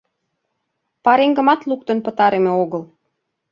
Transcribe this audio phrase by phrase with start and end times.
[1.03, 2.83] Пареҥгымат луктын пытарыме огыл.